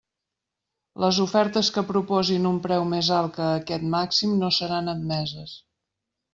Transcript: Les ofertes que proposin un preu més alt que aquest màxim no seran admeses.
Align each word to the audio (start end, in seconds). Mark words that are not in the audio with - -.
Les 1.03 1.19
ofertes 1.25 1.69
que 1.75 1.83
proposin 1.91 2.49
un 2.53 2.57
preu 2.65 2.87
més 2.95 3.11
alt 3.19 3.37
que 3.37 3.47
aquest 3.61 3.87
màxim 3.99 4.35
no 4.43 4.53
seran 4.61 4.93
admeses. 4.99 5.57